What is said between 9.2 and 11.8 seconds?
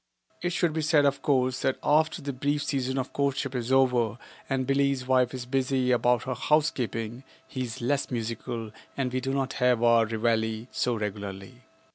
do not have our reveille so regularly.